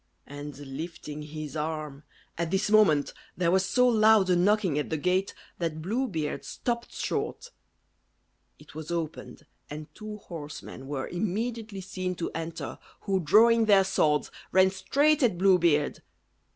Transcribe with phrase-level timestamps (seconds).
[0.25, 2.01] And lifting his arm
[2.35, 6.43] At this moment there was so loud a knocking at the gate, that Blue Beard
[6.43, 7.51] stopped short.
[8.57, 14.31] It was opened, and two horsemen were immediately seen to enter, who, drawing their swords,
[14.51, 16.01] ran straight at Blue Beard.